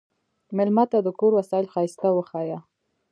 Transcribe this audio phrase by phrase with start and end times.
[0.57, 2.59] مېلمه ته د کور وسایل ښايسته وښیه.